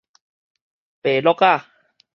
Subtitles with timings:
[1.03, 1.65] 白橐仔